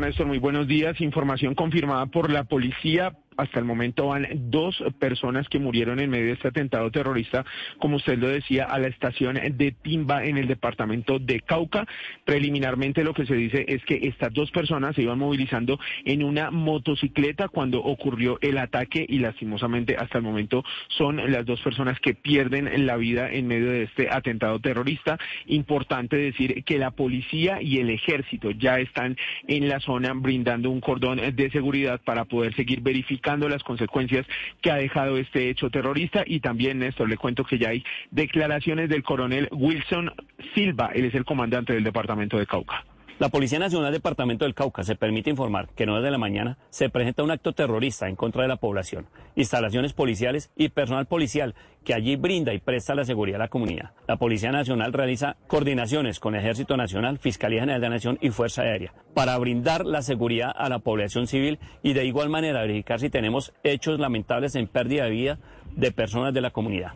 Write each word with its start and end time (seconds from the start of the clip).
Néstor, 0.00 0.26
muy 0.26 0.38
buenos 0.38 0.66
días. 0.66 1.00
Información 1.00 1.54
confirmada 1.54 2.06
por 2.06 2.30
la 2.30 2.44
policía. 2.44 3.12
Hasta 3.36 3.58
el 3.58 3.66
momento 3.66 4.06
van 4.08 4.26
dos 4.50 4.82
personas 4.98 5.48
que 5.48 5.58
murieron 5.58 6.00
en 6.00 6.08
medio 6.08 6.26
de 6.26 6.32
este 6.32 6.48
atentado 6.48 6.90
terrorista, 6.90 7.44
como 7.78 7.96
usted 7.96 8.18
lo 8.18 8.28
decía, 8.28 8.64
a 8.64 8.78
la 8.78 8.88
estación 8.88 9.38
de 9.56 9.72
Timba 9.72 10.24
en 10.24 10.38
el 10.38 10.48
departamento 10.48 11.18
de 11.18 11.40
Cauca. 11.40 11.86
Preliminarmente 12.24 13.04
lo 13.04 13.12
que 13.12 13.26
se 13.26 13.34
dice 13.34 13.66
es 13.68 13.84
que 13.84 14.00
estas 14.02 14.32
dos 14.32 14.50
personas 14.50 14.96
se 14.96 15.02
iban 15.02 15.18
movilizando 15.18 15.78
en 16.04 16.22
una 16.22 16.50
motocicleta 16.50 17.48
cuando 17.48 17.80
ocurrió 17.80 18.38
el 18.40 18.56
ataque 18.58 19.04
y 19.06 19.18
lastimosamente 19.18 19.96
hasta 19.96 20.18
el 20.18 20.24
momento 20.24 20.64
son 20.88 21.30
las 21.30 21.44
dos 21.44 21.60
personas 21.60 22.00
que 22.00 22.14
pierden 22.14 22.86
la 22.86 22.96
vida 22.96 23.30
en 23.30 23.46
medio 23.46 23.70
de 23.70 23.82
este 23.82 24.08
atentado 24.10 24.58
terrorista. 24.60 25.18
Importante 25.46 26.16
decir 26.16 26.64
que 26.64 26.78
la 26.78 26.90
policía 26.90 27.60
y 27.60 27.78
el 27.78 27.90
ejército 27.90 28.50
ya 28.50 28.78
están 28.78 29.16
en 29.46 29.68
la 29.68 29.80
zona 29.80 30.12
brindando 30.14 30.70
un 30.70 30.80
cordón 30.80 31.20
de 31.34 31.50
seguridad 31.50 32.00
para 32.02 32.24
poder 32.24 32.54
seguir 32.54 32.80
verificando 32.80 33.25
las 33.26 33.62
consecuencias 33.64 34.26
que 34.60 34.70
ha 34.70 34.76
dejado 34.76 35.16
este 35.16 35.50
hecho 35.50 35.68
terrorista 35.68 36.22
y 36.24 36.40
también, 36.40 36.78
Néstor, 36.78 37.08
le 37.08 37.16
cuento 37.16 37.44
que 37.44 37.58
ya 37.58 37.70
hay 37.70 37.84
declaraciones 38.10 38.88
del 38.88 39.02
coronel 39.02 39.48
Wilson 39.50 40.12
Silva, 40.54 40.90
él 40.94 41.06
es 41.06 41.14
el 41.14 41.24
comandante 41.24 41.72
del 41.72 41.84
departamento 41.84 42.38
de 42.38 42.46
Cauca. 42.46 42.84
La 43.18 43.30
Policía 43.30 43.58
Nacional 43.58 43.94
Departamento 43.94 44.44
del 44.44 44.54
Cauca 44.54 44.84
se 44.84 44.94
permite 44.94 45.30
informar 45.30 45.70
que 45.74 45.86
no 45.86 45.96
desde 45.96 46.10
la 46.10 46.18
mañana 46.18 46.58
se 46.68 46.90
presenta 46.90 47.22
un 47.22 47.30
acto 47.30 47.54
terrorista 47.54 48.08
en 48.08 48.14
contra 48.14 48.42
de 48.42 48.48
la 48.48 48.56
población, 48.56 49.06
instalaciones 49.36 49.94
policiales 49.94 50.50
y 50.54 50.68
personal 50.68 51.06
policial 51.06 51.54
que 51.82 51.94
allí 51.94 52.16
brinda 52.16 52.52
y 52.52 52.58
presta 52.58 52.94
la 52.94 53.06
seguridad 53.06 53.40
a 53.40 53.44
la 53.44 53.48
comunidad. 53.48 53.92
La 54.06 54.18
Policía 54.18 54.52
Nacional 54.52 54.92
realiza 54.92 55.38
coordinaciones 55.46 56.20
con 56.20 56.34
Ejército 56.34 56.76
Nacional, 56.76 57.18
Fiscalía 57.18 57.60
General 57.60 57.80
de 57.80 57.88
la 57.88 57.94
Nación 57.94 58.18
y 58.20 58.28
Fuerza 58.28 58.62
Aérea 58.62 58.92
para 59.14 59.38
brindar 59.38 59.86
la 59.86 60.02
seguridad 60.02 60.52
a 60.54 60.68
la 60.68 60.80
población 60.80 61.26
civil 61.26 61.58
y 61.82 61.94
de 61.94 62.04
igual 62.04 62.28
manera 62.28 62.60
verificar 62.60 63.00
si 63.00 63.08
tenemos 63.08 63.54
hechos 63.64 63.98
lamentables 63.98 64.56
en 64.56 64.68
pérdida 64.68 65.04
de 65.04 65.10
vida 65.10 65.38
de 65.74 65.90
personas 65.90 66.34
de 66.34 66.42
la 66.42 66.50
comunidad. 66.50 66.92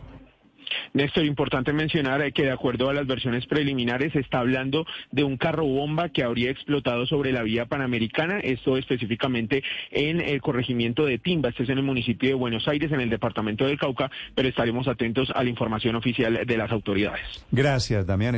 Néstor, 0.93 1.25
importante 1.25 1.73
mencionar 1.73 2.31
que 2.33 2.43
de 2.43 2.51
acuerdo 2.51 2.89
a 2.89 2.93
las 2.93 3.07
versiones 3.07 3.45
preliminares 3.45 4.13
se 4.13 4.19
está 4.19 4.39
hablando 4.39 4.85
de 5.11 5.23
un 5.23 5.37
carro 5.37 5.65
bomba 5.65 6.09
que 6.09 6.23
habría 6.23 6.51
explotado 6.51 7.05
sobre 7.05 7.31
la 7.31 7.43
vía 7.43 7.65
panamericana, 7.65 8.39
esto 8.39 8.77
específicamente 8.77 9.63
en 9.91 10.21
el 10.21 10.41
corregimiento 10.41 11.05
de 11.05 11.17
Timba, 11.17 11.49
este 11.49 11.63
es 11.63 11.69
en 11.69 11.77
el 11.77 11.83
municipio 11.83 12.29
de 12.29 12.35
Buenos 12.35 12.67
Aires, 12.67 12.91
en 12.91 13.01
el 13.01 13.09
departamento 13.09 13.65
del 13.65 13.77
Cauca, 13.77 14.11
pero 14.35 14.47
estaremos 14.47 14.87
atentos 14.87 15.31
a 15.33 15.43
la 15.43 15.49
información 15.49 15.95
oficial 15.95 16.39
de 16.45 16.57
las 16.57 16.71
autoridades. 16.71 17.21
Gracias, 17.51 18.05
Damián. 18.05 18.35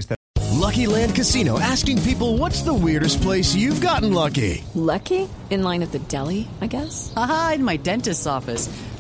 Lucky 0.52 0.88
Land 0.88 1.14
Casino 1.16 1.60
asking 1.60 2.02
people 2.04 2.38
what's 2.38 2.62
the 2.62 2.74
weirdest 2.74 3.22
place 3.22 3.54
you've 3.54 3.82
gotten 3.82 4.14
lucky. 4.14 4.64
Lucky? 4.74 5.28
In 5.50 5.62
line 5.62 5.84
at 5.84 5.92
the 5.92 6.00
deli, 6.00 6.48
I 6.62 6.68
guess. 6.68 7.12
Aha, 7.16 7.54
in 7.56 7.64
my 7.64 7.78
dentist's 7.78 8.26
office. 8.26 8.70